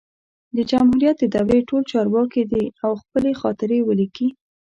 [0.55, 4.27] د جمهوریت د دورې ټول چارواکي دي او خپلي خاطرې ولیکي